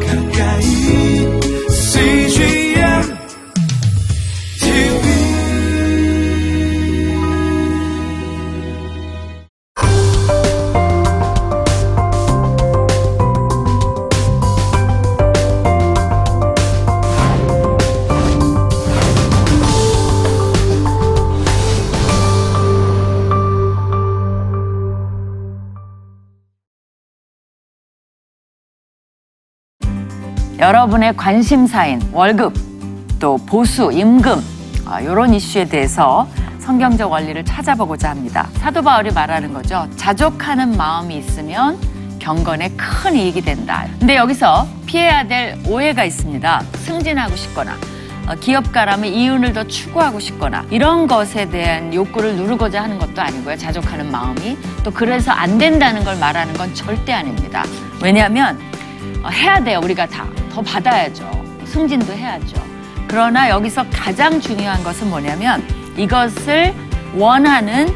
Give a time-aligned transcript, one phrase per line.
[0.00, 0.21] 가까
[30.62, 32.54] 여러분의 관심사인 월급,
[33.18, 34.40] 또 보수, 임금
[35.02, 36.28] 이런 이슈에 대해서
[36.60, 38.46] 성경적 원리를 찾아보고자 합니다.
[38.58, 39.88] 사도 바울이 말하는 거죠.
[39.96, 41.76] 자족하는 마음이 있으면
[42.20, 43.86] 경건에 큰 이익이 된다.
[43.98, 46.62] 근데 여기서 피해야 될 오해가 있습니다.
[46.76, 47.76] 승진하고 싶거나
[48.28, 53.56] 어, 기업가라면 이윤을 더 추구하고 싶거나 이런 것에 대한 욕구를 누르고자 하는 것도 아니고요.
[53.56, 57.64] 자족하는 마음이 또 그래서 안 된다는 걸 말하는 건 절대 아닙니다.
[58.00, 58.71] 왜냐하면 어,
[59.30, 59.80] 해야 돼요.
[59.82, 60.26] 우리가 다.
[60.52, 61.30] 더 받아야죠.
[61.64, 62.56] 승진도 해야죠.
[63.08, 65.62] 그러나 여기서 가장 중요한 것은 뭐냐면
[65.96, 66.74] 이것을
[67.14, 67.88] 원하는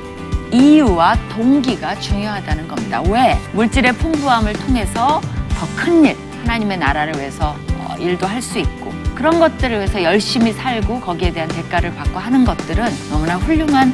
[0.53, 3.03] 이유와 동기가 중요하다는 겁니다.
[3.03, 3.39] 왜?
[3.53, 5.21] 물질의 풍부함을 통해서
[5.59, 10.53] 더 큰 일, 하나님의 나라를 위해서 어, 일도 할 수 있고 그런 것들을 위해서 열심히
[10.53, 13.93] 살고 거기에 대한 대가를 받고 하는 것들은 너무나 훌륭한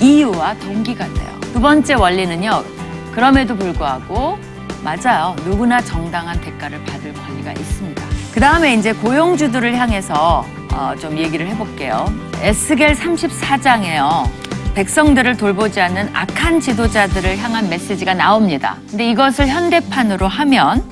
[0.00, 1.38] 이유와 동기가 돼요.
[1.52, 2.64] 두 번째 원리는요.
[3.12, 4.38] 그럼에도 불구하고
[4.82, 5.36] 맞아요.
[5.44, 8.02] 누구나 정당한 대가를 받을 권리가 있습니다.
[8.32, 12.12] 그 다음에 이제 고용주들을 향해서 어, 좀 얘기를 해볼게요.
[12.40, 14.28] 에스겔 34장에요.
[14.74, 18.76] 백성들을 돌보지 않는 악한 지도자들을 향한 메시지가 나옵니다.
[18.88, 20.82] 근데 이것을 현대판으로 하면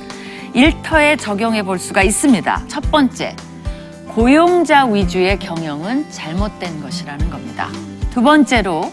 [0.52, 2.62] 일터에 적용해 볼 수가 있습니다.
[2.69, 3.34] 첫 번째,
[4.08, 7.69] 고용자 위주의 경영은 잘못된 것이라는 겁니다.
[8.12, 8.92] 두 번째로,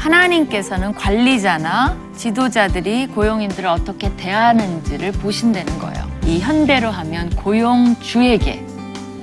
[0.00, 6.10] 하나님께서는 관리자나 지도자들이 고용인들을 어떻게 대하는지를 보신다는 거예요.
[6.24, 8.64] 이 현대로 하면 고용주에게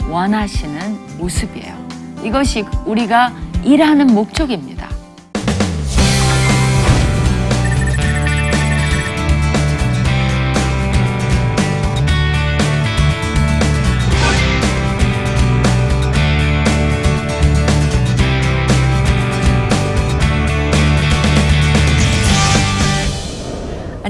[0.09, 1.75] 원하시는 모습이에요.
[2.23, 3.33] 이것이 우리가
[3.63, 4.87] 일하는 목적입니다.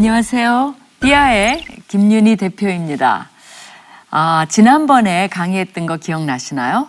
[0.07, 0.73] 안녕하세요.
[1.01, 3.27] 비아의 김윤희 대표입니다.
[4.09, 6.87] 아, 지난번에 강의했던 거 기억나시나요?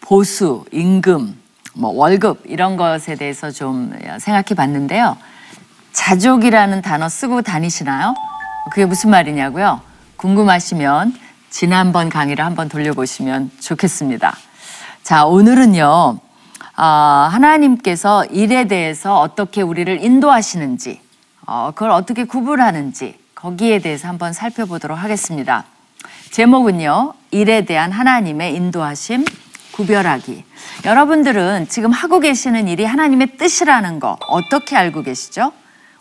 [0.00, 1.36] 보수, 임금,
[1.74, 5.16] 뭐 월급 이런 것에 대해서 좀 생각해 봤는데요.
[5.92, 8.14] 자족이라는 단어 쓰고 다니시나요?
[8.70, 9.80] 그게 무슨 말이냐고요?
[10.16, 11.18] 궁금하시면
[11.50, 14.36] 지난번 강의를 한번 돌려보시면 좋겠습니다.
[15.02, 16.20] 자, 오늘은요.
[16.76, 21.01] 아, 하나님께서 일에 대해서 어떻게 우리를 인도하시는지,
[21.46, 25.64] 어, 그걸 어떻게 구분하는지 거기에 대해서 한번 살펴보도록 하겠습니다.
[26.30, 29.24] 제목은요, 일에 대한 하나님의 인도하심
[29.72, 30.44] 구별하기.
[30.84, 35.52] 여러분들은 지금 하고 계시는 일이 하나님의 뜻이라는 거 어떻게 알고 계시죠?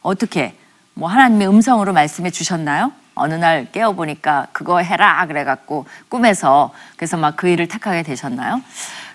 [0.02, 0.56] 어떻게?
[0.94, 2.91] 뭐 하나님의 음성으로 말씀해 주셨나요?
[3.16, 8.62] 어느 날 깨어보니까 그거 해라 그래갖고 꿈에서 그래서 막 그 일을 택하게 되셨나요?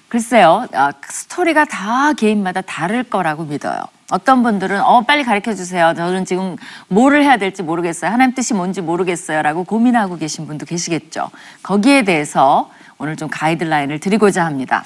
[0.09, 3.83] 글쎄요, 아, 스토리가 다 개인마다 다를 거라고 믿어요.
[4.13, 5.93] 어떤 분들은 어 빨리 가르쳐 주세요.
[5.97, 6.57] 저는 지금
[6.87, 8.11] 뭐를 해야 될지 모르겠어요.
[8.11, 11.31] 하나님 뜻이 뭔지 모르겠어요라고 고민하고 계신 분도 계시겠죠.
[11.65, 14.85] 거기에 대해서 오늘 좀 가이드라인을 드리고자 합니다.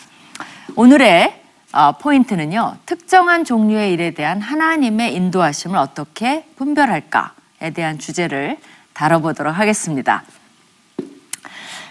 [0.75, 1.39] 오늘의
[1.73, 2.79] 어, 포인트는요.
[2.87, 8.57] 특정한 종류의 일에 대한 하나님의 인도하심을 어떻게 분별할까에 대한 주제를
[8.95, 10.25] 다뤄보도록 하겠습니다.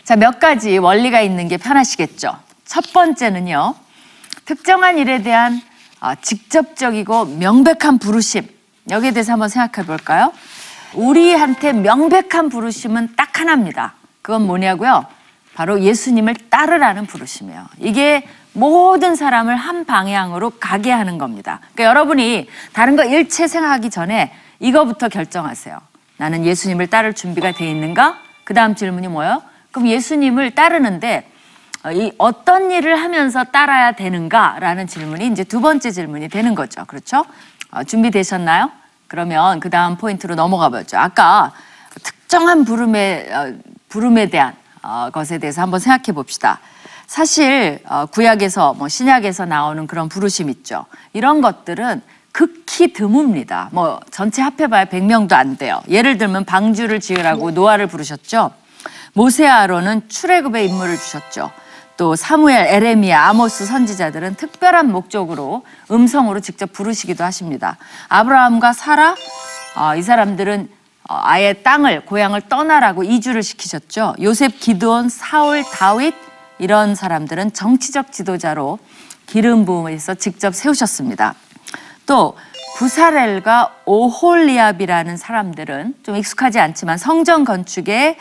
[0.04, 2.49] 자, 몇 가지 원리가 있는 게 편하시겠죠.
[2.70, 3.74] 첫 번째는요.
[4.46, 5.60] 특정한 일에 대한
[6.00, 8.48] 아, 직접적이고 명백한 부르심.
[8.92, 10.32] 여기에 대해서 한번 생각해 볼까요?
[10.94, 13.96] 우리한테 명백한 부르심은 딱 하나입니다.
[14.22, 15.08] 그건 뭐냐고요?
[15.56, 17.66] 바로 예수님을 따르라는 부르심이에요.
[17.80, 21.62] 이게 모든 사람을 한 방향으로 가게 하는 겁니다.
[21.74, 25.76] 그러니까 여러분이 다른 거 일체 생각하기 전에 이거부터 결정하세요.
[26.18, 28.20] 나는 예수님을 따를 준비가 돼 있는가?
[28.44, 29.42] 그 다음 질문이 뭐예요?
[29.72, 31.29] 그럼 예수님을 따르는데 어,
[31.94, 36.84] 이 어떤 일을 하면서 따라야 되는가라는 질문이 이제 두 번째 질문이 되는 거죠.
[36.86, 37.26] 그렇죠?
[37.72, 38.70] 어, 준비되셨나요?
[39.08, 40.98] 그러면 그 다음 포인트로 넘어가 보죠.
[40.98, 41.54] 아까
[42.04, 43.54] 특정한 부름에, 어,
[43.88, 46.60] 부름에 대한 어, 것에 대해서 한번 생각해 봅시다.
[47.08, 50.86] 사실 어, 구약에서 뭐 신약에서 나오는 그런 부르심 있죠.
[51.14, 53.70] 이런 것들은 극히 드뭅니다.
[53.72, 55.82] 뭐 전체 합해봐야 100명도 안 돼요.
[55.88, 58.52] 예를 들면 방주를 지으라고 노아를 부르셨죠.
[59.14, 61.52] 모세 아론은 출애굽의 임무를 주셨죠.
[62.00, 67.76] 또 사무엘, 에레미야, 아모스 선지자들은 특별한 목적으로 음성으로 직접 부르시기도 하십니다.
[68.08, 69.18] 아브라함과 사라
[69.76, 70.70] 아, 이 사람들은
[71.10, 74.16] 어, 아예 땅을 고향을 떠나라고 이주를 시키셨죠.
[74.22, 76.16] 요셉, 기드온, 사울, 다윗
[76.58, 78.80] 이런 사람들은 정치적 지도자로
[79.26, 81.36] 기름 부음에서 직접 세우셨습니다.
[82.06, 82.38] 또
[82.78, 88.16] 부사렐과 오홀리압이라는 사람들은 좀 익숙하지 않지만 성전 건축의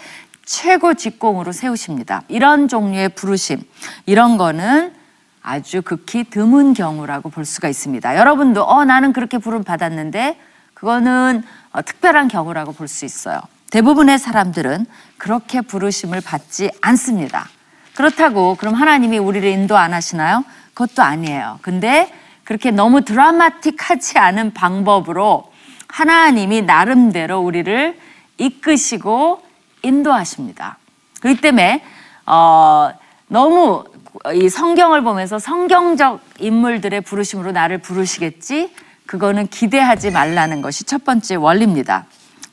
[0.48, 2.22] 최고 직공으로 세우십니다.
[2.28, 3.60] 이런 종류의 부르심,
[4.06, 4.94] 이런 거는
[5.42, 8.16] 아주 극히 드문 경우라고 볼 수가 있습니다.
[8.16, 10.40] 여러분도 어 나는 그렇게 부름 받았는데
[10.72, 11.42] 그거는
[11.72, 13.40] 어, 특별한 경우라고 볼 수 있어요.
[13.70, 14.86] 대부분의 사람들은
[15.18, 17.46] 그렇게 부르심을 받지 않습니다.
[17.94, 20.44] 그렇다고 그럼 하나님이 우리를 인도 안 하시나요?
[20.72, 21.58] 그것도 아니에요.
[21.60, 22.10] 근데
[22.44, 25.52] 그렇게 너무 드라마틱하지 않은 방법으로
[25.88, 27.98] 하나님이 나름대로 우리를
[28.38, 29.47] 이끄시고
[29.82, 30.78] 인도하십니다.
[31.20, 31.84] 그렇기 때문에
[32.26, 32.90] 어,
[33.28, 33.84] 너무
[34.34, 38.74] 이 성경을 보면서 성경적 인물들의 부르심으로 나를 부르시겠지
[39.06, 42.06] 그거는 기대하지 말라는 것이 첫 번째 원리입니다.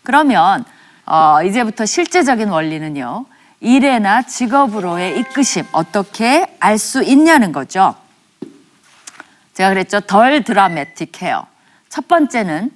[0.03, 0.63] 그러면
[1.05, 3.25] 어, 이제부터 실제적인 원리는요.
[3.59, 7.95] 일에나 직업으로의 이끄심 어떻게 알 수 있냐는 거죠.
[9.53, 10.01] 제가 그랬죠.
[10.01, 11.47] 덜 드라마틱해요.
[11.89, 12.71] 첫 번째는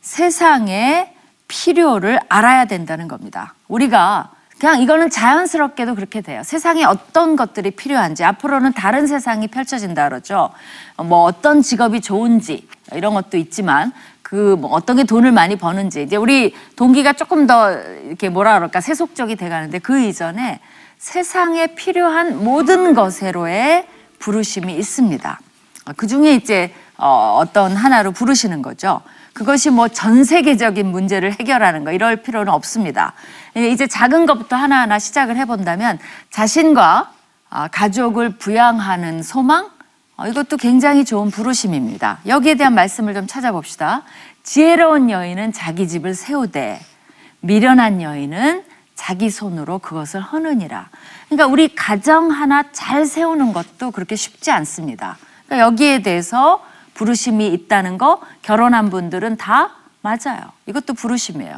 [0.00, 1.13] 세상의
[1.54, 3.54] 필요를 알아야 된다는 겁니다.
[3.68, 6.42] 우리가 그냥 이거는 자연스럽게도 그렇게 돼요.
[6.44, 10.50] 세상에 어떤 것들이 필요한지 앞으로는 다른 세상이 펼쳐진다 그러죠.
[10.96, 13.92] 뭐 어떤 직업이 좋은지 이런 것도 있지만
[14.22, 18.80] 그 뭐 어떤 게 돈을 많이 버는지 이제 우리 동기가 조금 더 이렇게 뭐라 그럴까
[18.80, 20.60] 세속적이 돼 가는데 그 이전에
[20.98, 23.86] 세상에 필요한 모든 것으로의
[24.18, 25.38] 부르심이 있습니다.
[25.96, 29.00] 그 중에 이제 어, 어떤 하나로 부르시는 거죠.
[29.32, 33.14] 그것이 뭐 전 세계적인 문제를 해결하는 거 이럴 필요는 없습니다.
[33.56, 35.98] 이제 작은 것부터 하나하나 시작을 해본다면
[36.30, 37.10] 자신과
[37.50, 39.70] 아, 가족을 부양하는 소망
[40.16, 42.18] 어, 이것도 굉장히 좋은 부르심입니다.
[42.26, 44.02] 여기에 대한 말씀을 좀 찾아봅시다.
[44.44, 46.80] 지혜로운 여인은 자기 집을 세우되
[47.40, 48.64] 미련한 여인은
[48.94, 50.88] 자기 손으로 그것을 허느니라.
[51.28, 55.18] 그러니까 우리 가정 하나 잘 세우는 것도 그렇게 쉽지 않습니다.
[55.46, 56.64] 그러니까 여기에 대해서
[56.94, 59.70] 부르심이 있다는 거 결혼한 분들은 다
[60.00, 60.52] 맞아요.
[60.66, 61.56] 이것도 부르심이에요.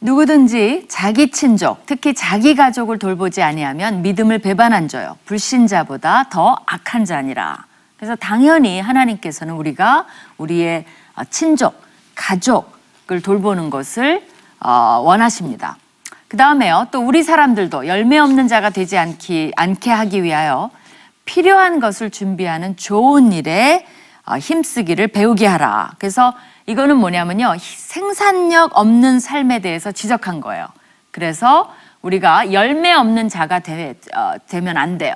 [0.00, 5.16] 누구든지 자기 친족, 특히 자기 가족을 돌보지 아니하면 믿음을 배반한 자요.
[5.24, 7.64] 불신자보다 더 악한 자니라.
[7.96, 10.06] 그래서 당연히 하나님께서는 우리가
[10.36, 10.84] 우리의
[11.30, 11.82] 친족,
[12.14, 14.26] 가족을 돌보는 것을
[14.60, 15.76] 어, 원하십니다.
[16.28, 16.88] 그 다음에요.
[16.90, 20.70] 또 우리 사람들도 열매 없는 자가 되지 않기, 않게 하기 위하여
[21.26, 23.86] 필요한 것을 준비하는 좋은 일에
[24.24, 25.92] 어, 힘쓰기를 배우게 하라.
[25.98, 26.34] 그래서
[26.64, 27.56] 이거는 뭐냐면요.
[27.60, 30.66] 생산력 없는 삶에 대해서 지적한 거예요.
[31.10, 35.14] 그래서 우리가 열매 없는 자가 되, 어, 되면 안 돼요.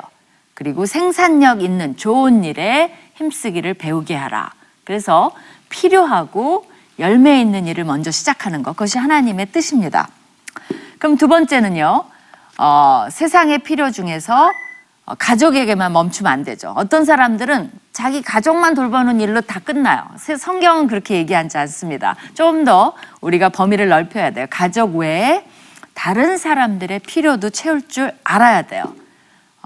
[0.54, 4.52] 그리고 생산력 있는 좋은 일에 힘쓰기를 배우게 하라.
[4.84, 5.32] 그래서
[5.70, 8.72] 필요하고 열매 있는 일을 먼저 시작하는 것.
[8.72, 10.08] 그것이 하나님의 뜻입니다.
[10.98, 12.04] 그럼 두 번째는요.
[12.58, 14.50] 어, 세상의 필요 중에서 어,
[15.18, 16.72] 가족에게만 멈추면 안 되죠.
[16.76, 20.04] 어떤 사람들은 자기 가족만 돌보는 일로 다 끝나요.
[20.16, 22.16] 성경은 그렇게 얘기하지 않습니다.
[22.34, 24.46] 좀 더 우리가 범위를 넓혀야 돼요.
[24.50, 25.44] 가족 외에
[25.94, 28.84] 다른 사람들의 필요도 채울 줄 알아야 돼요.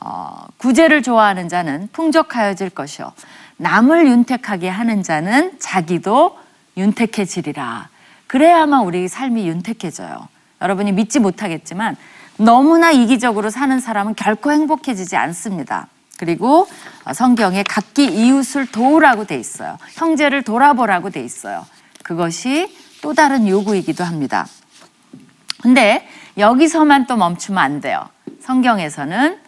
[0.01, 3.13] 어, 구제를 좋아하는 자는 풍족하여질 것이요.
[3.57, 6.39] 남을 윤택하게 하는 자는 자기도
[6.77, 7.89] 윤택해지리라.
[8.27, 10.29] 그래야만 우리 삶이 윤택해져요.
[10.61, 11.97] 여러분이 믿지 못하겠지만
[12.37, 15.89] 너무나 이기적으로 사는 사람은 결코 행복해지지 않습니다.
[16.19, 16.67] 그리고
[17.13, 19.79] 성경에 각기 이웃을 도우라고 돼 있어요.
[19.95, 21.67] 형제를 돌아보라고 돼 있어요.
[22.03, 24.47] 그것이 또 다른 요구이기도 합니다.
[25.63, 28.09] 근데 여기서만 또 멈추면 안 돼요.
[28.41, 29.39] 성경에서는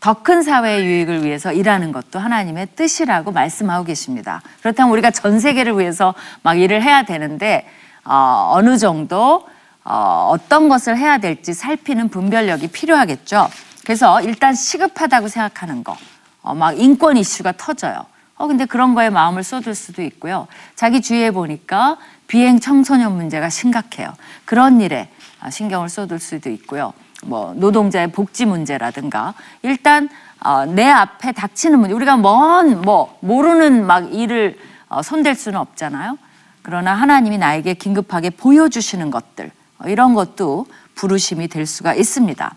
[0.00, 4.40] 더 큰 사회의 유익을 위해서 일하는 것도 하나님의 뜻이라고 말씀하고 계십니다.
[4.60, 7.66] 그렇다면 우리가 전 세계를 위해서 막 일을 해야 되는데
[8.04, 9.48] 어, 어느 정도
[9.88, 13.48] 어, 어떤 것을 해야 될지 살피는 분별력이 필요하겠죠.
[13.84, 15.96] 그래서 일단 시급하다고 생각하는 거,
[16.42, 18.04] 어, 막 인권 이슈가 터져요.
[18.34, 20.48] 어, 근데 그런 거에 마음을 쏟을 수도 있고요.
[20.74, 24.12] 자기 주위에 보니까 비행 청소년 문제가 심각해요.
[24.44, 25.08] 그런 일에
[25.40, 26.92] 아, 신경을 쏟을 수도 있고요.
[27.24, 30.08] 뭐 노동자의 복지 문제라든가 일단
[30.40, 36.18] 어, 내 앞에 닥치는 문제 우리가 먼 뭐 모르는 막 일을 어, 손댈 수는 없잖아요.
[36.62, 42.54] 그러나 하나님이 나에게 긴급하게 보여주시는 것들 어, 이런 것도 부르심이 될 수가 있습니다.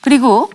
[0.00, 0.50] 그리고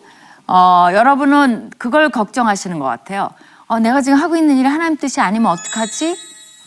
[0.48, 3.30] 어, 여러분은 그걸 걱정하시는 것 같아요.
[3.68, 6.18] 어, 내가 지금 하고 있는 일이 하나님 뜻이 아니면 어떡하지?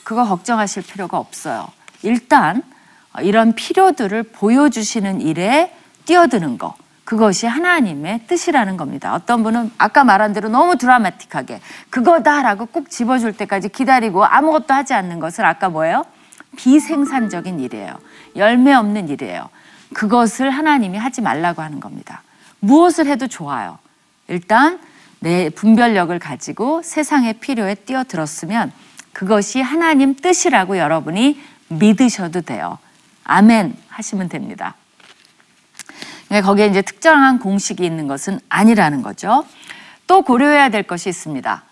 [0.04, 1.68] 그거 걱정하실 필요가 없어요.
[2.02, 2.62] 일단
[3.12, 6.74] 어, 이런 필요들을 보여주시는 일에 뛰어드는 거.
[7.04, 9.14] 그것이 하나님의 뜻이라는 겁니다.
[9.14, 15.20] 어떤 분은 아까 말한 대로 너무 드라마틱하게 그거다라고 꼭 집어줄 때까지 기다리고 아무것도 하지 않는
[15.20, 16.04] 것을 아까 뭐예요?
[16.56, 17.94] 비생산적인 일이에요.
[18.36, 19.48] 열매 없는 일이에요.
[19.94, 22.22] 그것을 하나님이 하지 말라고 하는 겁니다.
[22.60, 23.78] 무엇을 해도 좋아요.
[24.28, 24.80] 일단
[25.20, 28.72] 내 분별력을 가지고 세상의 필요에 뛰어들었으면
[29.12, 32.78] 그것이 하나님 뜻이라고 여러분이 믿으셔도 돼요.
[33.24, 34.74] 아멘 하시면 됩니다.
[36.28, 39.44] 그러니까 거기에 이제 특정한 공식이 있는 것은 아니라는 거죠.
[40.06, 41.62] 또 고려해야 될 것이 있습니다.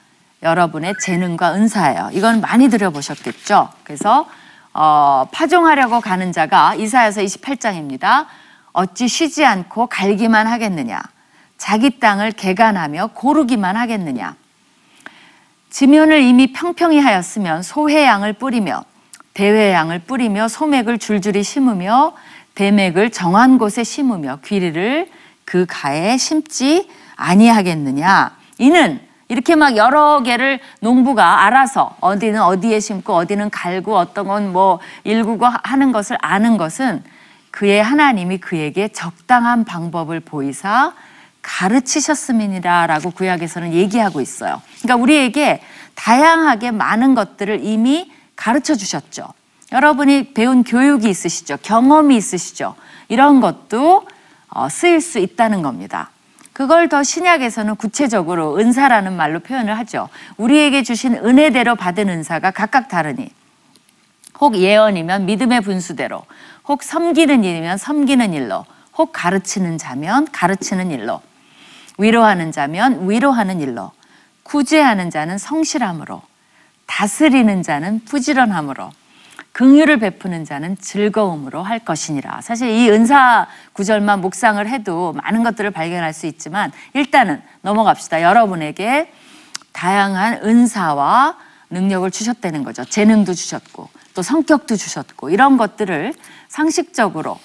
[0.42, 2.10] 여러분의 재능과 은사예요.
[2.12, 3.70] 이건 많이 들어보셨겠죠.
[3.82, 4.28] 그래서
[4.74, 8.26] 어, 파종하려고 가는 자가 이사야서 28장입니다.
[8.72, 11.00] 어찌 쉬지 않고 갈기만 하겠느냐?
[11.56, 14.34] 자기 땅을 개간하며 고르기만 하겠느냐?
[15.70, 18.84] 지면을 이미 평평히 하였으면 소회양을 뿌리며
[19.34, 22.14] 대회양을 뿌리며 소맥을 줄줄이 심으며
[22.54, 25.08] 대맥을 정한 곳에 심으며 귀리를
[25.44, 33.50] 그 가에 심지 아니하겠느냐 이는 이렇게 막 여러 개를 농부가 알아서 어디는 어디에 심고 어디는
[33.50, 37.02] 갈고 어떤 건 뭐 일구고 하는 것을 아는 것은
[37.50, 40.92] 그의 하나님이 그에게 적당한 방법을 보이사
[41.42, 44.60] 가르치셨음이니라라고 구약에서는 얘기하고 있어요.
[44.82, 45.62] 그러니까 우리에게
[45.94, 49.28] 다양하게 많은 것들을 이미 가르쳐 주셨죠.
[49.72, 51.58] 여러분이 배운 교육이 있으시죠.
[51.62, 52.74] 경험이 있으시죠.
[53.08, 54.06] 이런 것도
[54.48, 56.10] 어, 쓰일 수 있다는 겁니다.
[56.54, 60.08] 그걸 더 신약에서는 구체적으로 은사라는 말로 표현을 하죠.
[60.36, 63.28] 우리에게 주신 은혜대로 받은 은사가 각각 다르니
[64.40, 66.24] 혹 예언이면 믿음의 분수대로
[66.68, 68.64] 혹 섬기는 일이면 섬기는 일로
[68.96, 71.20] 혹 가르치는 자면 가르치는 일로
[71.98, 73.90] 위로하는 자면 위로하는 일로
[74.44, 76.22] 구제하는 자는 성실함으로
[76.86, 78.90] 다스리는 자는 부지런함으로
[79.54, 82.40] 긍휼을 베푸는 자는 즐거움으로 할 것이니라.
[82.40, 88.22] 사실 이 은사 구절만 묵상을 해도 많은 것들을 발견할 수 있지만 일단은 넘어갑시다.
[88.22, 89.12] 여러분에게
[89.72, 91.36] 다양한 은사와
[91.70, 92.84] 능력을 주셨다는 거죠.
[92.84, 96.14] 재능도 주셨고 또 성격도 주셨고 이런 것들을
[96.48, 97.38] 상식적으로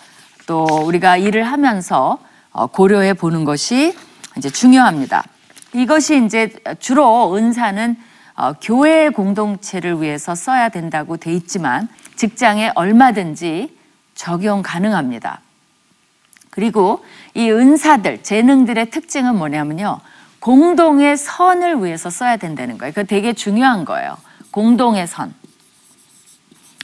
[0.47, 2.17] 또 우리가 일을 하면서
[2.51, 3.95] 어, 고려해 보는 것이
[4.35, 5.23] 이제 중요합니다.
[5.73, 8.08] 이것이 이제 주로 은사는
[8.39, 13.77] 어, 교회 공동체를 위해서 써야 된다고 돼 있지만 직장에 얼마든지
[14.15, 15.41] 적용 가능합니다.
[16.49, 17.03] 그리고
[17.33, 19.99] 이 은사들, 재능들의 특징은 뭐냐면요.
[20.39, 22.93] 공동의 선을 위해서 써야 된다는 거예요.
[22.93, 24.17] 그거 되게 중요한 거예요.
[24.51, 25.33] 공동의 선.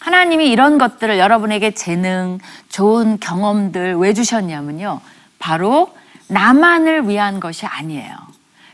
[0.01, 4.99] 하나님이 이런 것들을 여러분에게 재능, 좋은 경험들 왜 주셨냐면요.
[5.39, 5.95] 바로
[6.27, 8.24] 나만을 위한 것이 아니에요.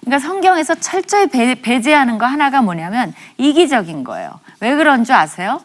[0.01, 4.39] 그러니까 성경에서 철저히 배, 배제하는 거 하나가 뭐냐면 이기적인 거예요.
[4.59, 5.61] 왜 그런 줄 아세요?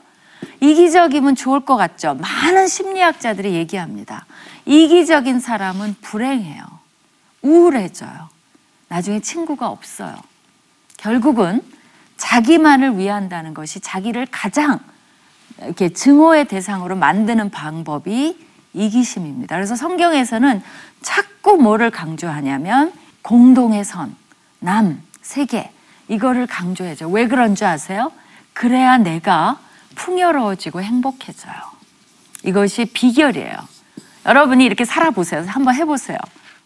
[0.61, 2.15] 이기적이면 좋을 것 같죠?
[2.15, 4.27] 많은 심리학자들이 얘기합니다.
[4.65, 6.63] 이기적인 사람은 불행해요.
[7.43, 8.29] 우울해져요.
[8.89, 10.15] 나중에 친구가 없어요.
[10.97, 11.63] 결국은
[12.17, 14.81] 자기만을 위한다는 것이 자기를 가장
[15.63, 18.39] 이렇게 증오의 대상으로 만드는 방법이
[18.75, 19.57] 이기심입니다.
[19.57, 20.63] 그래서 성경에서는
[21.03, 24.15] 자꾸 뭐를 강조하냐면 공동의 선,
[24.61, 25.71] 남, 세계
[26.09, 27.09] 이거를 강조해줘.
[27.09, 28.13] 왜 그런 줄 아세요?
[28.53, 29.59] 그래야 내가
[29.97, 31.55] 풍요로워지고 행복해져요.
[32.45, 33.57] 이것이 비결이에요.
[34.27, 35.45] 여러분이 이렇게 살아보세요.
[35.47, 36.19] 한번 해보세요.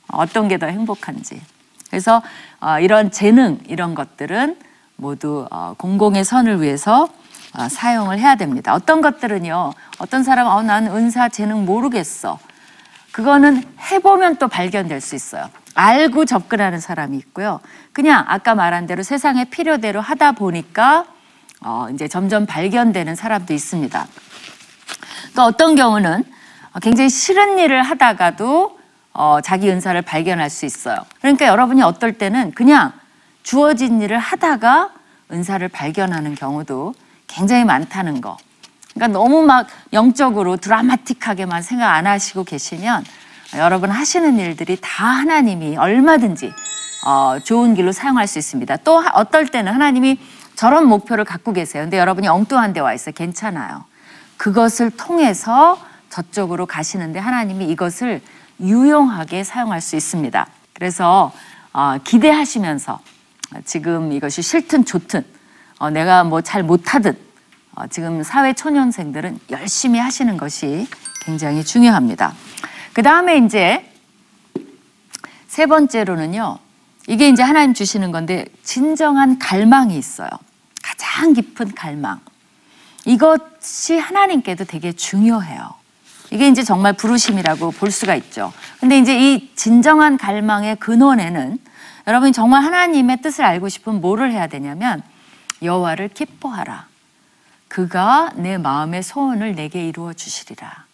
[0.08, 1.40] 어떤 게 더 행복한지.
[1.88, 2.22] 그래서
[2.60, 4.56] 어, 이런 재능 이런 것들은
[4.96, 7.08] 모두 어, 공공의 선을 위해서
[7.54, 8.74] 어, 사용을 해야 됩니다.
[8.74, 9.72] 어떤 것들은요.
[9.98, 12.38] 어떤 사람은 어, 난 은사 재능 모르겠어.
[13.12, 15.48] 그거는 해보면 또 발견될 수 있어요.
[15.74, 17.60] 알고 접근하는 사람이 있고요.
[17.92, 21.06] 그냥 아까 말한 대로 세상의 필요대로 하다 보니까
[21.62, 24.06] 어, 이제 점점 발견되는 사람도 있습니다.
[25.36, 26.24] 또 어떤 경우는
[26.82, 28.78] 굉장히 싫은 일을 하다가도
[29.12, 30.98] 어, 자기 은사를 발견할 수 있어요.
[31.20, 32.92] 그러니까 여러분이 어떨 때는 그냥
[33.42, 34.90] 주어진 일을 하다가
[35.32, 36.94] 은사를 발견하는 경우도
[37.26, 38.36] 굉장히 많다는 거.
[38.94, 43.04] 그러니까 너무 막 영적으로 드라마틱하게만 생각 안 하시고 계시면
[43.56, 46.52] 여러분 하시는 일들이 다 하나님이 얼마든지
[47.06, 48.76] 어, 좋은 길로 사용할 수 있습니다.
[48.78, 50.18] 또 하- 어떨 때는 하나님이
[50.54, 51.82] 저런 목표를 갖고 계세요.
[51.82, 53.12] 근데 여러분이 엉뚱한 데 와 있어요.
[53.14, 53.84] 괜찮아요.
[54.36, 55.78] 그것을 통해서
[56.10, 58.20] 저쪽으로 가시는데 하나님이 이것을
[58.60, 60.46] 유용하게 사용할 수 있습니다.
[60.74, 61.32] 그래서
[61.72, 63.00] 어, 기대하시면서
[63.64, 65.24] 지금 이것이 싫든 좋든
[65.78, 67.16] 어, 내가 뭐 잘 못하든
[67.74, 70.86] 어, 지금 사회 초년생들은 열심히 하시는 것이
[71.24, 72.34] 굉장히 중요합니다.
[72.92, 73.86] 그 다음에 이제
[75.46, 76.58] 세 번째로는요.
[77.06, 80.28] 이게 이제 하나님 주시는 건데 진정한 갈망이 있어요.
[80.82, 82.20] 가장 깊은 갈망.
[83.04, 85.74] 이것이 하나님께도 되게 중요해요.
[86.30, 88.52] 이게 이제 정말 부르심이라고 볼 수가 있죠.
[88.78, 91.58] 근데 이제 이 진정한 갈망의 근원에는
[92.06, 95.02] 여러분이 정말 하나님의 뜻을 알고 싶으면 뭐를 해야 되냐면
[95.62, 96.86] 여호와를 기뻐하라.
[97.68, 100.84] 그가 내 마음의 소원을 내게 이루어 주시리라.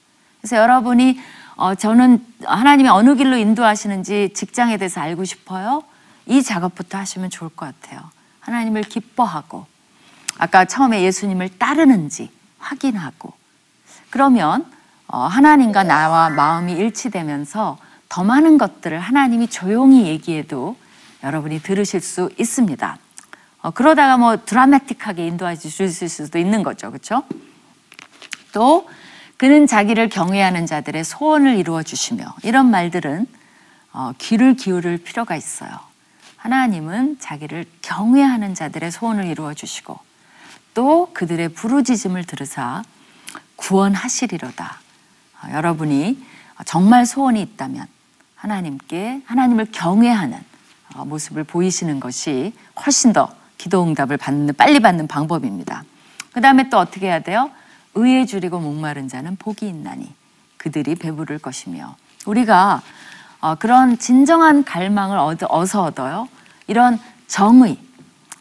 [0.41, 1.19] 그래서 여러분이
[1.56, 5.82] 어, 저는 하나님이 어느 길로 인도하시는지 직장에 대해서 알고 싶어요.
[6.26, 8.10] 이 작업부터 하시면 좋을 것 같아요.
[8.40, 9.66] 하나님을 기뻐하고
[10.38, 13.32] 아까 처음에 예수님을 따르는지 확인하고
[14.10, 14.66] 그러면
[15.08, 20.76] 어, 하나님과 나와 마음이 일치되면서 더 많은 것들을 하나님이 조용히 얘기해도
[21.25, 22.98] 여러분이 들으실 수 있습니다.
[23.62, 26.90] 어, 그러다가 뭐 드라마틱하게 인도해 주실 수도 있는 거죠.
[26.90, 27.22] 그렇죠?
[28.52, 28.88] 또
[29.37, 33.26] 그는 자기를 경외하는 자들의 소원을 이루어 주시며 이런 말들은
[33.93, 35.71] 어, 귀를 기울일 필요가 있어요.
[36.37, 39.99] 하나님은 자기를 경외하는 자들의 소원을 이루어 주시고
[40.75, 42.83] 또 그들의 부르짖음을 들으사
[43.57, 44.81] 구원하시리로다.
[45.43, 46.25] 어, 여러분이
[46.64, 47.87] 정말 소원이 있다면
[48.37, 50.38] 하나님께 하나님을 경외하는
[50.95, 55.85] 어, 모습을 보이시는 것이 훨씬 더 기도 응답을 받는 빨리 받는 방법입니다.
[56.33, 57.50] 그 다음에 또 어떻게 해야 돼요?
[57.97, 60.12] 의에 줄이고 목마른 자는 복이 있나니
[60.57, 62.83] 그들이 배부를 것이며 우리가
[63.41, 66.29] 어, 그런 진정한 갈망을 얻어, 어서 얻어요.
[66.67, 67.79] 이런 정의,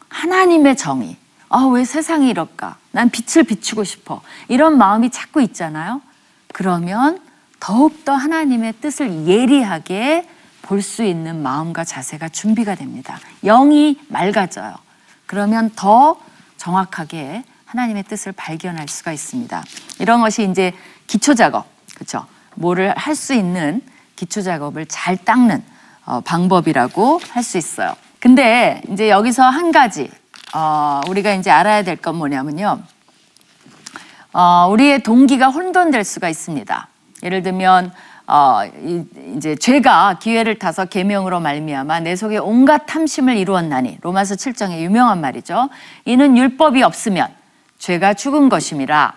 [0.08, 1.16] 하나님의 정의.
[1.48, 2.76] 아, 왜 세상이 이럴까?
[2.92, 4.22] 난 빛을 비추고 싶어.
[4.48, 6.00] 이런 마음이 자꾸 있잖아요.
[6.52, 7.20] 그러면
[7.60, 10.28] 더욱더 하나님의 뜻을 예리하게
[10.62, 13.20] 볼 수 있는 마음과 자세가 준비가 됩니다.
[13.44, 14.74] 영이 맑아져요.
[15.26, 16.18] 그러면 더
[16.56, 19.62] 정확하게 하나님의 뜻을 발견할 수가 있습니다.
[19.98, 20.72] 이런 것이 이제
[21.06, 22.26] 기초 작업, 그렇죠?
[22.54, 23.82] 뭐를 할 수 있는
[24.14, 25.62] 기초 작업을 잘 닦는
[26.06, 27.94] 어, 방법이라고 할 수 있어요.
[28.20, 30.10] 근데 이제 여기서 한 가지
[30.54, 32.80] 어, 우리가 이제 알아야 될 건 뭐냐면요.
[34.32, 36.88] 어, 우리의 동기가 혼돈될 수가 있습니다.
[37.22, 37.92] 예를 들면
[38.28, 39.04] 어, 이,
[39.36, 45.68] 이제 죄가 기회를 타서 계명으로 말미암아 내 속에 온갖 탐심을 이루었나니 로마서 7장의 유명한 말이죠.
[46.04, 47.28] 이는 율법이 없으면
[47.78, 49.14] 죄가 죽은 것임이라.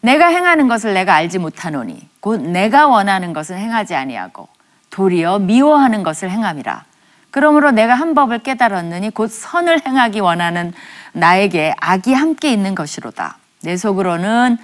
[0.00, 4.48] 내가 행하는 것을 내가 알지 못하노니 곧 내가 원하는 것은 행하지 아니하고
[4.90, 6.84] 도리어 미워하는 것을 행함이라.
[7.30, 10.72] 그러므로 내가 한 법을 깨달았느니 곧 선을 행하기 원하는
[11.12, 13.36] 나에게 악이 함께 있는 것이로다.
[13.62, 14.58] 내 속으로는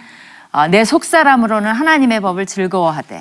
[0.52, 3.20] 어, 내 속 사람으로는 하나님의 법을 즐거워하되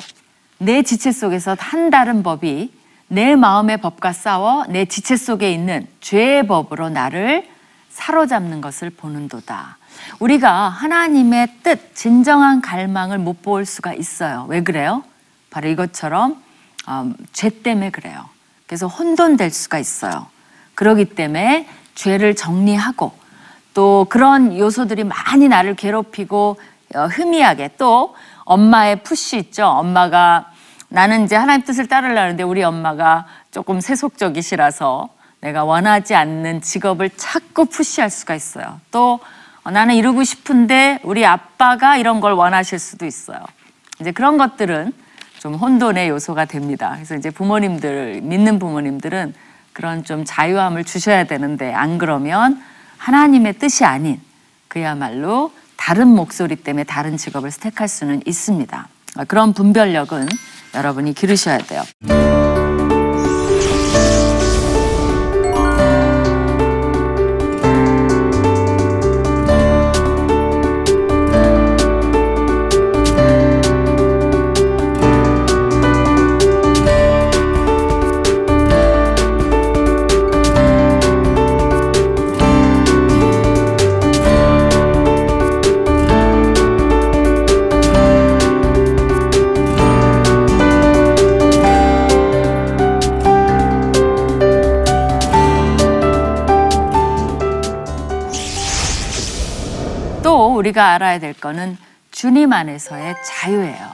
[0.58, 2.72] 내 지체 속에서 한 다른 법이
[3.08, 7.48] 내 마음의 법과 싸워 내 지체 속에 있는 죄의 법으로 나를
[7.90, 9.78] 사로잡는 것을 보는도다.
[10.20, 14.46] 우리가 하나님의 뜻, 진정한 갈망을 못 볼 수가 있어요.
[14.50, 15.04] 왜 그래요?
[15.50, 16.42] 바로 이것처럼
[16.88, 18.30] 음, 죄 때문에 그래요.
[18.68, 20.28] 그래서 혼돈될 수가 있어요.
[20.76, 23.12] 그러기 때문에 죄를 정리하고
[23.74, 26.60] 또 그런 요소들이 많이 나를 괴롭히고
[26.96, 29.66] 어, 흠이하게 또 엄마의 푸시 있죠.
[29.66, 30.52] 엄마가
[30.90, 35.10] 나는 이제 하나님 뜻을 따르려는데 우리 엄마가 조금 세속적이시라서
[35.40, 38.80] 내가 원하지 않는 직업을 자꾸 푸시할 수가 있어요.
[38.92, 39.20] 또
[39.64, 43.40] 어, 나는 이루고 싶은데 우리 아빠가 이런 걸 원하실 수도 있어요.
[44.00, 44.94] 이제 그런 것들은
[45.40, 46.92] 좀 혼돈의 요소가 됩니다.
[46.96, 49.34] 그래서 이제 부모님들, 믿는 부모님들은
[49.74, 52.62] 그런 좀 자유함을 주셔야 되는데 안 그러면
[52.98, 54.20] 하나님의 뜻이 아닌
[54.68, 58.88] 그야말로 다른 목소리 때문에 다른 직업을 택할 수는 있습니다.
[59.28, 60.28] 그런 분별력은
[60.76, 61.84] 여러분이 기르셔야 돼요.
[101.12, 101.78] 알아야 될 거는
[102.12, 103.92] 주님 안에서의 자유예요.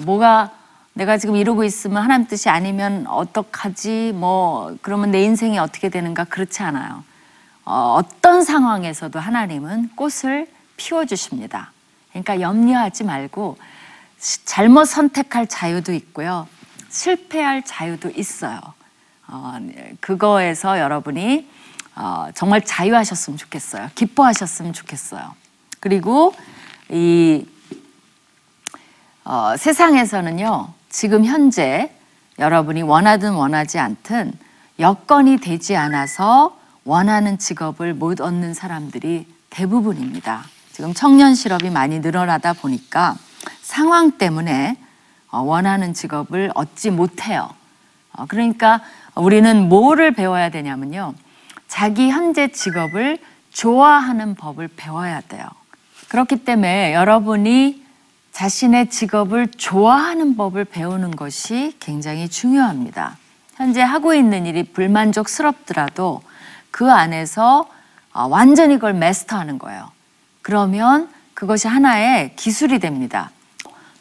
[0.00, 0.52] 뭐가
[0.94, 4.12] 내가 지금 이루고 있으면 하나님 뜻이 아니면 어떡하지?
[4.14, 6.24] 뭐 그러면 내 인생이 어떻게 되는가?
[6.24, 7.02] 그렇지 않아요.
[7.64, 10.46] 어, 어떤 상황에서도 하나님은 꽃을
[10.76, 11.72] 피워 주십니다.
[12.10, 13.58] 그러니까 염려하지 말고
[14.18, 16.46] 시- 잘못 선택할 자유도 있고요.
[16.88, 18.60] 실패할 자유도 있어요.
[19.26, 21.48] 어, 네, 그거에서 여러분이
[21.96, 23.90] 어, 정말 자유하셨으면 좋겠어요.
[23.94, 25.34] 기뻐하셨으면 좋겠어요.
[25.80, 26.34] 그리고
[26.90, 27.46] 이
[29.24, 31.92] 어, 세상에서는요, 지금 현재
[32.38, 34.32] 여러분이 원하든 원하지 않든
[34.78, 40.44] 여건이 되지 않아서 원하는 직업을 못 얻는 사람들이 대부분입니다.
[40.72, 43.16] 지금 청년 실업이 많이 늘어나다 보니까
[43.60, 44.76] 상황 때문에
[45.30, 47.50] 어, 원하는 직업을 얻지 못해요.
[48.12, 48.80] 어, 그러니까
[49.14, 51.14] 우리는 뭐를 배워야 되냐면요.
[51.66, 53.18] 자기 현재 직업을
[53.52, 55.46] 좋아하는 법을 배워야 돼요.
[56.08, 57.84] 그렇기 때문에 여러분이
[58.32, 63.18] 자신의 직업을 좋아하는 법을 배우는 것이 굉장히 중요합니다.
[63.56, 66.22] 현재 하고 있는 일이 불만족스럽더라도
[66.70, 67.68] 그 안에서
[68.12, 69.90] 어, 완전히 그걸 마스터하는 거예요.
[70.42, 73.30] 그러면 그것이 하나의 기술이 됩니다.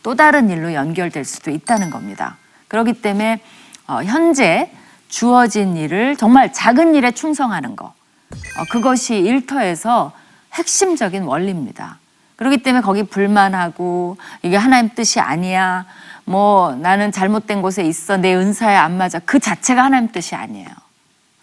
[0.01, 2.37] 또 다른 일로 연결될 수도 있다는 겁니다.
[2.67, 3.41] 그렇기 때문에
[3.87, 4.71] 어, 현재
[5.09, 7.87] 주어진 일을 정말 작은 일에 충성하는 거.
[7.87, 10.13] 어, 그것이 일터에서
[10.57, 11.99] 핵심적인 원리입니다.
[12.35, 15.85] 그렇기 때문에 거기 불만하고 이게 하나님 뜻이 아니야.
[16.25, 18.17] 뭐 나는 잘못된 곳에 있어.
[18.17, 19.19] 내 은사에 안 맞아.
[19.19, 20.67] 그 자체가 하나님 뜻이 아니에요.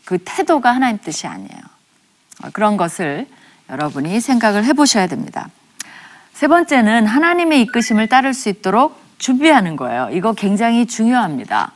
[0.05, 1.61] 그 태도가 하나님 뜻이 아니에요.
[2.43, 3.27] 어, 그런 것을
[3.71, 5.49] 여러분이 생각을 해 보셔야 됩니다.
[6.33, 10.11] 세 번째는 하나님의 이끄심을 따를 수 있도록 준비하는 거예요.
[10.13, 11.73] 이거 굉장히 중요합니다.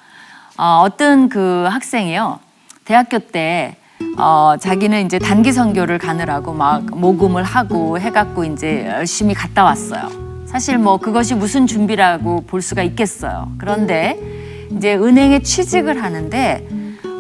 [0.59, 2.40] 어, 어떤 그 학생이요.
[2.85, 3.77] 대학교 때
[4.17, 10.09] 어, 자기는 이제 단기 선교를 가느라고 막 모금을 하고 해갖고 이제 열심히 갔다 왔어요.
[10.47, 13.53] 사실 뭐 그것이 무슨 준비라고 볼 수가 있겠어요.
[13.59, 14.19] 그런데
[14.71, 16.67] 이제 은행에 취직을 하는데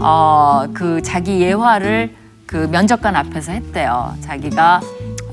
[0.00, 2.14] 어, 그 자기 예화를
[2.46, 4.14] 그 면접관 앞에서 했대요.
[4.20, 4.80] 자기가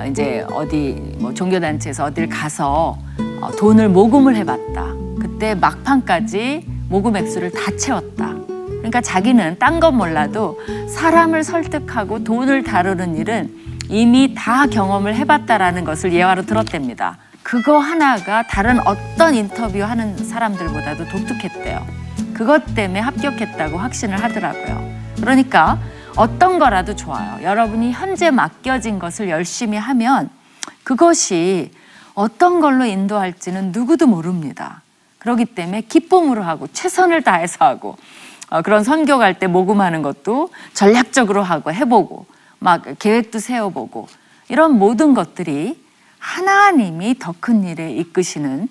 [0.10, 2.98] 이제 어디 뭐 종교단체에서 어딜 가서
[3.42, 4.94] 어, 돈을 모금을 해봤다.
[5.22, 8.45] 그때 막판까지 모금 액수를 다 채웠다.
[8.86, 13.50] 그러니까 자기는 딴 건 몰라도 사람을 설득하고 돈을 다루는 일은
[13.90, 17.18] 이미 다 경험을 해봤다라는 것을 예화로 들었답니다.
[17.44, 21.86] 그거 하나가 다른 어떤 인터뷰 하는 사람들보다도 독특했대요.
[22.34, 24.90] 그것 때문에 합격했다고 확신을 하더라고요.
[25.20, 25.80] 그러니까
[26.16, 27.44] 어떤 거라도 좋아요.
[27.44, 30.30] 여러분이 현재 맡겨진 것을 열심히 하면
[30.84, 31.72] 그것이
[32.14, 34.84] 어떤 걸로 인도할지는 누구도 모릅니다.
[35.18, 37.98] 그렇기 때문에 기쁨으로 하고 최선을 다해서 하고 어,
[38.64, 42.26] 그런 선교 갈 때 모금하는 것도 전략적으로 하고 해보고
[42.60, 44.08] 막 계획도 세워보고
[44.50, 45.84] 이런 모든 것들이
[46.20, 48.68] 하나님이 더 큰 일에 이끄시는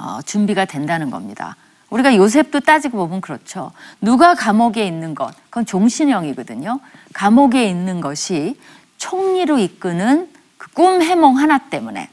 [0.00, 1.56] 어, 준비가 된다는 겁니다.
[1.90, 3.72] 우리가 요셉도 따지고 보면 그렇죠.
[4.00, 6.80] 누가 감옥에 있는 것, 그건 종신형이거든요.
[7.14, 8.58] 감옥에 있는 것이
[8.98, 12.08] 총리로 이끄는 그 꿈 해몽 하나 때문에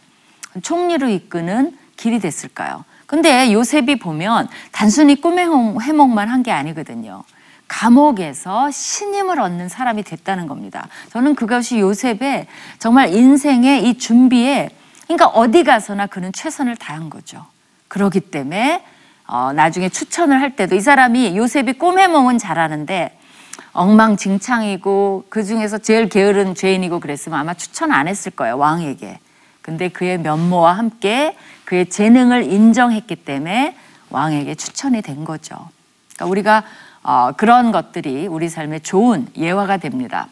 [0.63, 2.83] 총리로 이끄는 길이 됐을까요?
[3.05, 7.23] 근데 요셉이 보면 단순히 꿈 해몽, 해몽만 한 게 아니거든요.
[7.67, 10.87] 감옥에서 신임을 얻는 사람이 됐다는 겁니다.
[11.11, 12.45] 저는 그것이 요셉의
[12.77, 14.69] 정말 인생의 이 준비에
[15.07, 17.45] 그러니까 어디 가서나 그는 최선을 다한 거죠.
[17.87, 18.83] 그렇기 때문에
[19.27, 23.17] 어, 나중에 추천을 할 때도 이 사람이 요셉이 꿈 해몽은 잘하는데
[23.73, 29.19] 엉망진창이고 그 중에서 제일 게으른 죄인이고 그랬으면 아마 추천 안 했을 거예요 왕에게.
[29.65, 33.75] 근데 그의 면모와 함께 그의 재능을 인정했기 때문에
[34.11, 35.55] 왕에게 추천이 된 거죠.
[36.13, 36.63] 그러니까 우리가
[37.01, 40.27] 어, 그런 것들이 우리 삶에 좋은 예화가 됩니다.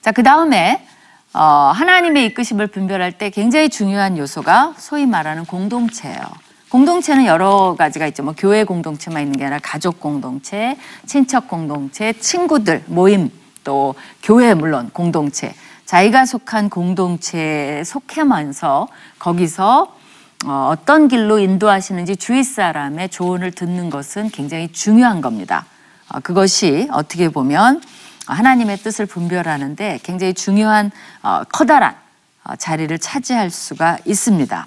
[0.00, 0.86] 자, 그 다음에
[1.34, 6.20] 어, 하나님의 이끄심을 분별할 때 굉장히 중요한 요소가 소위 말하는 공동체예요.
[6.68, 8.22] 공동체는 여러 가지가 있죠.
[8.22, 13.32] 뭐 교회 공동체만 있는 게 아니라 가족 공동체, 친척 공동체, 친구들 모임,
[13.64, 15.56] 또 교회 물론 공동체.
[15.88, 19.96] 자기가 속한 공동체에 속하면서 거기서
[20.44, 25.64] 어, 어떤 길로 인도하시는지 주위 사람의 조언을 듣는 것은 굉장히 중요한 겁니다.
[26.10, 27.80] 어, 그것이 어떻게 보면
[28.26, 30.90] 하나님의 뜻을 분별하는데 굉장히 중요한
[31.22, 31.96] 어, 커다란
[32.44, 34.66] 어, 자리를 차지할 수가 있습니다.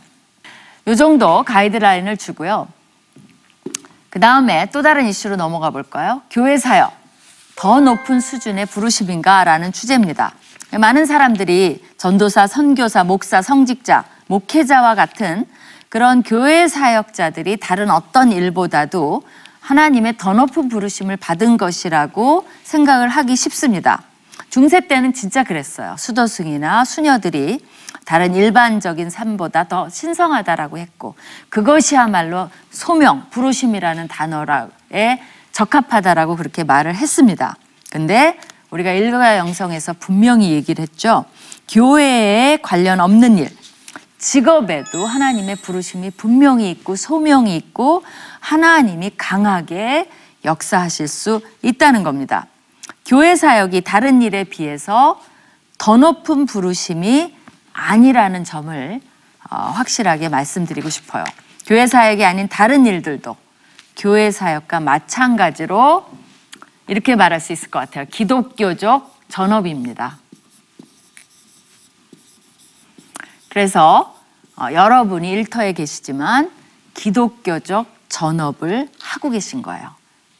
[0.88, 2.68] 이 정도 가이드라인을 주고요.
[4.10, 6.24] 그 다음에 또 다른 이슈로 넘어가 볼까요?
[6.32, 6.92] 교회 사역.
[7.56, 9.44] 더 높은 수준의 부르심인가?
[9.44, 10.34] 라는 주제입니다.
[10.80, 15.46] 많은 사람들이 전도사, 선교사, 목사, 성직자, 목회자와 같은
[15.90, 19.24] 그런 교회 사역자들이 다른 어떤 일보다도
[19.60, 24.04] 하나님의 더 높은 부르심을 받은 것이라고 생각을 하기 쉽습니다.
[24.50, 25.96] 중세 때는 진짜 그랬어요.
[25.98, 27.60] 수도승이나 수녀들이
[28.06, 31.16] 다른 일반적인 삶보다 더 신성하다라고 했고
[31.50, 37.56] 그것이야말로 소명, 부르심이라는 단어에 적합하다라고 그렇게 말을 했습니다.
[37.92, 38.38] 근데
[38.72, 41.26] 우리가 일가 영성에서 분명히 얘기를 했죠.
[41.70, 43.50] 교회에 관련 없는 일,
[44.18, 48.04] 직업에도 하나님의 부르심이 분명히 있고 소명이 있고
[48.40, 50.10] 하나님이 강하게
[50.46, 52.48] 역사하실 수 있다는 겁니다.
[53.06, 55.22] 교회 사역이 다른 일에 비해서
[55.78, 57.36] 더 높은 부르심이
[57.74, 59.02] 아니라는 점을
[59.50, 61.24] 어, 확실하게 말씀드리고 싶어요.
[61.66, 63.36] 교회 사역이 아닌 다른 일들도
[63.98, 66.06] 교회 사역과 마찬가지로
[66.92, 68.06] 이렇게 말할 수 있을 것 같아요.
[68.12, 70.20] 기독교적 전업입니다.
[73.48, 74.14] 그래서
[74.58, 76.52] 어, 여러분이 일터에 계시지만
[76.94, 79.90] 기독교적 전업을 하고 계신 거예요.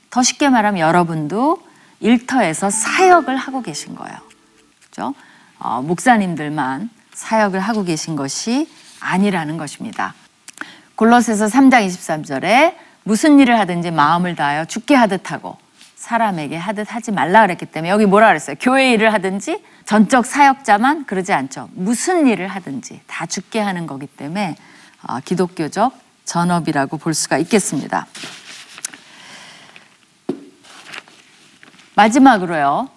[0.10, 1.66] 더 쉽게 말하면 여러분도
[2.02, 4.18] 일터에서 사역을 하고 계신 거예요.
[4.84, 5.14] 그죠?
[5.58, 10.16] 어, 목사님들만 사역을 하고 계신 것이 아니라는 것입니다.
[10.96, 15.58] 골로새서 3장 23절에 무슨 일을 하든지 마음을 다하여 죽게 하듯 하고
[16.02, 18.56] 사람에게 하듯 하지 말라 그랬기 때문에 여기 뭐라 그랬어요?
[18.60, 21.70] 교회 일을 하든지 전적 사역자만 그러지 않죠.
[21.74, 24.56] 무슨 일을 하든지 다 죽게 하는 거기 때문에
[25.04, 25.94] 어, 기독교적
[26.26, 28.08] 전업이라고 볼 수가 있겠습니다.
[31.94, 32.90] 마지막으로요.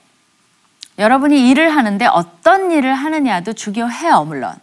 [0.99, 4.55] 여러분이 일을 하는데 어떤 일을 하느냐도 중요해요, 물론.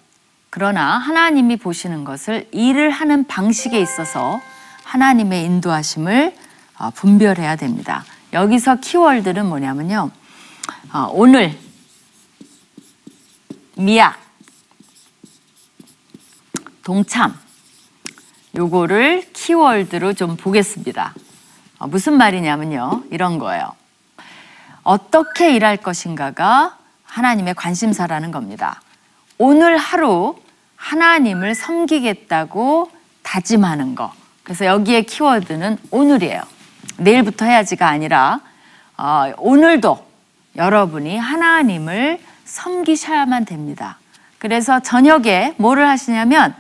[0.50, 4.42] 그러나 하나님이 보시는 것을 일을 하는 방식에 있어서
[4.84, 6.36] 하나님의 인도하심을
[6.80, 8.04] 어, 분별해야 됩니다.
[8.34, 10.12] 여기서 키워드는 뭐냐면요.
[10.94, 11.58] 어, 오늘
[13.76, 14.20] 미약
[16.84, 17.38] 동참
[18.56, 21.14] 요거를 키워드로 좀 보겠습니다.
[21.80, 23.04] 어, 무슨 말이냐면요.
[23.12, 23.74] 이런 거예요.
[24.84, 28.82] 어떻게 일할 것인가가 하나님의 관심사라는 겁니다.
[29.38, 30.36] 오늘 하루
[30.76, 32.92] 하나님을 섬기겠다고
[33.24, 34.14] 다짐하는 거.
[34.44, 36.42] 그래서 여기에 키워드는 오늘이에요.
[37.02, 38.40] 내일부터 해야지가 아니라
[38.98, 40.06] 어, 오늘도
[40.56, 43.98] 여러분이 하나님을 섬기셔야만 됩니다.
[44.38, 46.56] 그래서 저녁에 뭐를 하시냐면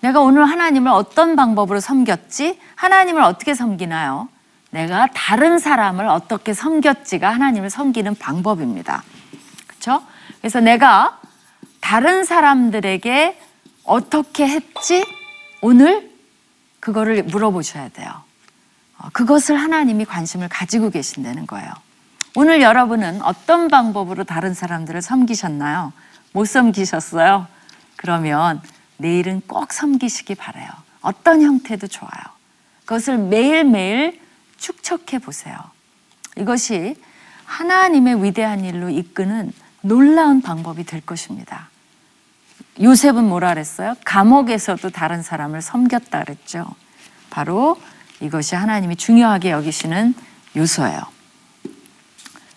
[0.00, 2.58] 내가 오늘 하나님을 어떤 방법으로 섬겼지?
[2.76, 4.28] 하나님을 어떻게 섬기나요?
[4.70, 9.02] 내가 다른 사람을 어떻게 섬겼지가 하나님을 섬기는 방법입니다.
[9.66, 10.02] 그렇죠?
[10.40, 11.20] 그래서 내가
[11.80, 13.40] 다른 사람들에게
[13.84, 15.04] 어떻게 했지?
[15.60, 16.10] 오늘
[16.80, 18.23] 그거를 물어보셔야 돼요.
[19.04, 21.70] 어, 그것을 하나님이 관심을 가지고 계신다는 거예요.
[22.36, 25.92] 오늘 여러분은 어떤 방법으로 다른 사람들을 섬기셨나요?
[26.32, 27.46] 못 섬기셨어요?
[27.96, 28.60] 그러면
[28.96, 30.68] 내일은 꼭 섬기시기 바래요.
[31.00, 32.22] 어떤 형태도 좋아요.
[32.80, 34.20] 그것을 매일매일
[34.56, 35.56] 축척해 보세요.
[36.36, 36.96] 이것이
[37.44, 41.68] 하나님의 위대한 일로 이끄는 놀라운 방법이 될 것입니다.
[42.80, 43.94] 요셉은 뭐라 그랬어요?
[44.04, 46.66] 감옥에서도 다른 사람을 섬겼다 그랬죠.
[47.30, 47.78] 바로
[48.20, 50.14] 이것이 하나님이 중요하게 여기시는
[50.56, 51.00] 요소예요.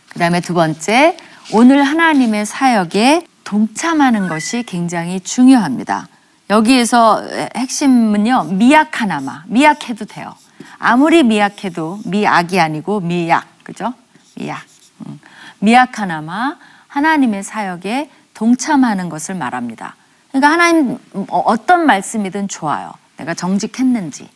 [0.10, 1.18] 그 다음에 두 번째,
[1.54, 6.08] 오늘 하나님의 사역에 동참하는 것이 굉장히 중요합니다.
[6.50, 7.24] 여기에서
[7.56, 9.44] 핵심은요, 미약 하나마.
[9.48, 10.36] 미약해도 돼요.
[10.80, 13.46] 아무리 미약해도 미악이 아니고 미약.
[13.64, 13.94] 그죠?
[14.36, 14.64] 미약.
[15.06, 15.20] 음.
[15.60, 19.96] 미약 하나마 하나님의 사역에 동참하는 것을 말합니다.
[20.30, 22.94] 그러니까 하나님 어, 어떤 말씀이든 좋아요.
[23.18, 24.30] 내가 정직했는지,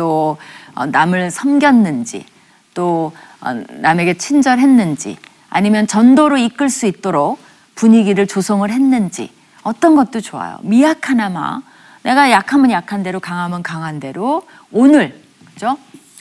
[0.00, 0.38] 또
[0.74, 2.24] 어, 남을 섬겼는지,
[2.72, 5.18] 또 어, 남에게 친절했는지,
[5.50, 7.38] 아니면 전도로 이끌 수 있도록
[7.74, 9.30] 분위기를 조성을 했는지,
[9.62, 10.58] 어떤 것도 좋아요.
[10.62, 11.60] 미약하나마
[12.02, 15.20] 내가 약하면 약한 대로 강하면 강한 대로 오늘
[15.52, 15.76] 그죠?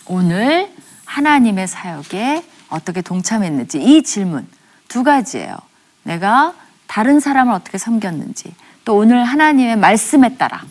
[0.07, 0.69] 오늘
[1.05, 4.45] 하나님의 사역에 어떻게 동참했는지 이 질문
[4.89, 5.55] 두 가지예요.
[6.03, 6.53] 내가
[6.87, 10.65] 다른 사람을 어떻게 섬겼는지 또 오늘 하나님의 말씀에 따라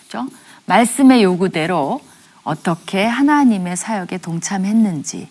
[0.00, 0.26] 그죠?
[0.64, 2.00] 말씀의 요구대로
[2.44, 5.28] 어떻게 하나님의 사역에 동참했는지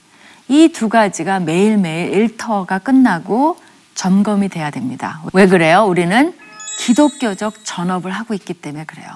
[0.48, 3.58] 이 두 가지가 매일매일 일터가 끝나고
[3.96, 5.22] 점검이 돼야 됩니다.
[5.34, 5.86] 왜 그래요?
[5.86, 6.34] 우리는
[6.80, 9.08] 기독교적 전업을 하고 있기 때문에 그래요.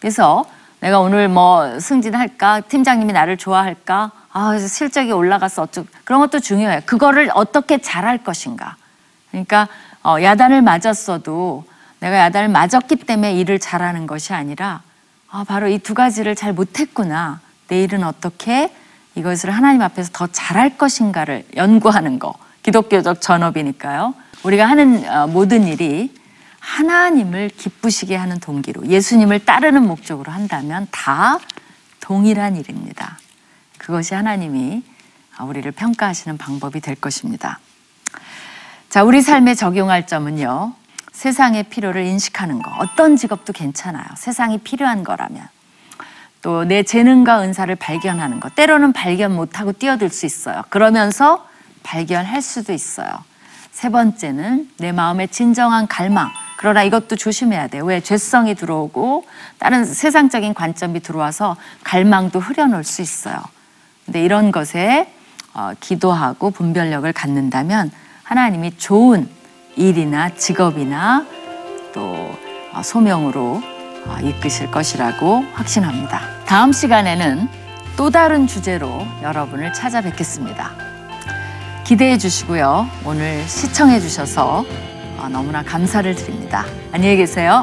[0.00, 0.44] 그래서
[0.80, 2.62] 내가 오늘 뭐 승진할까?
[2.62, 4.12] 팀장님이 나를 좋아할까?
[4.32, 6.80] 아, 실적이 올라가서 어쩌 그런 것도 중요해요.
[6.84, 8.76] 그거를 어떻게 잘할 것인가.
[9.30, 9.68] 그러니까
[10.02, 11.64] 어, 야단을 맞았어도
[12.00, 14.82] 내가 야단을 맞았기 때문에 일을 잘하는 것이 아니라
[15.36, 17.40] 아, 바로 이 두 가지를 잘 못했구나.
[17.68, 18.72] 내일은 어떻게
[19.16, 22.32] 이것을 하나님 앞에서 더 잘할 것인가를 연구하는 거.
[22.62, 24.14] 기독교적 전업이니까요.
[24.44, 26.10] 우리가 하는 어, 모든 일이
[26.58, 31.38] 하나님을 기쁘시게 하는 동기로 예수님을 따르는 목적으로 한다면 다
[32.00, 33.18] 동일한 일입니다.
[33.76, 34.82] 그것이 하나님이
[35.42, 37.58] 우리를 평가하시는 방법이 될 것입니다.
[38.88, 40.72] 자, 우리 삶에 적용할 점은요.
[41.16, 42.70] 세상의 필요를 인식하는 거.
[42.78, 44.04] 어떤 직업도 괜찮아요.
[44.16, 45.48] 세상이 필요한 거라면.
[46.42, 48.54] 또 내 재능과 은사를 발견하는 것.
[48.54, 50.62] 때로는 발견 못하고 뛰어들 수 있어요.
[50.68, 51.48] 그러면서
[51.82, 53.08] 발견할 수도 있어요.
[53.72, 56.30] 세 번째는 내 마음의 진정한 갈망.
[56.58, 57.84] 그러나 이것도 조심해야 돼요.
[57.86, 58.00] 왜?
[58.00, 59.24] 죄성이 들어오고
[59.58, 63.36] 다른 세상적인 관점이 들어와서 갈망도 흐려놓을 수 있어요.
[64.04, 65.10] 근데 이런 것에
[65.54, 67.90] 어, 기도하고 분별력을 갖는다면
[68.22, 69.28] 하나님이 좋은
[69.76, 71.26] 일이나 직업이나
[71.92, 72.34] 또
[72.72, 73.62] 어, 소명으로
[74.06, 76.20] 어, 이끄실 것이라고 확신합니다.
[76.46, 77.48] 다음 시간에는
[77.96, 80.72] 또 다른 주제로 여러분을 찾아뵙겠습니다.
[81.84, 82.88] 기대해 주시고요.
[83.04, 84.64] 오늘 시청해 주셔서
[85.18, 86.64] 어, 너무나 감사를 드립니다.
[86.92, 87.62] 안녕히 계세요.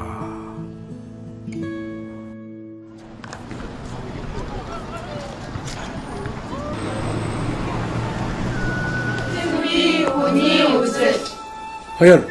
[12.01, 12.27] 허혈.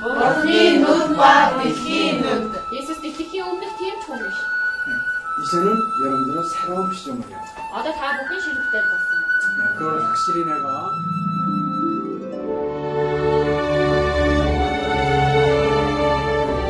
[0.00, 2.52] 머리 눈과 귀 눈.
[2.72, 4.20] 예스 스티키 오면 뒤에 총이.
[4.20, 5.66] 이제는
[6.04, 7.38] 여러분들은 새로운 피조물이야.
[7.72, 9.78] 아다 다 먹기 싫을 때 봤어.
[9.78, 10.90] 그걸 확실히 내가.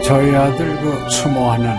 [0.04, 1.74] 저희 아들 그 추모하는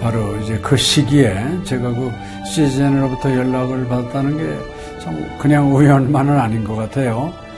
[0.00, 2.12] 바로 이제 그 시기에 제가 그
[2.46, 4.74] 시즌으로부터 연락을 받았다는 게
[5.04, 7.30] 참 그냥 우연만은 아닌 것 같아요.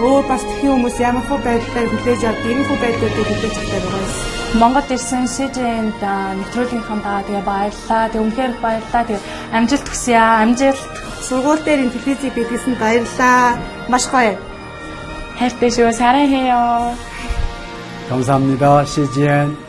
[0.00, 4.02] өөр бас тхэн хүмүүс ямар хөө байдлаар хүлээж авд ийм хөө байдлуудыг хүлээж авдаг байгаа
[4.02, 4.32] юм.
[4.60, 6.02] Монгол ирсэн СЖН-д
[6.38, 8.04] нэвтрүүлгийнхаа даа тэгээ баярлаа.
[8.12, 9.02] Тэгээ үнхээр баярлаа.
[9.08, 9.26] Тэгээ
[9.56, 10.42] амжилт хүсье аа.
[10.44, 10.82] Амжилт.
[11.28, 13.56] сургууль дээр энэ телевизийг бидлсэн баярлалаа.
[13.92, 14.36] Маш гоё.
[15.38, 15.92] хайртай шүү.
[15.96, 16.60] 사랑해요.
[18.08, 18.84] 감사합니다.
[18.84, 19.65] CGN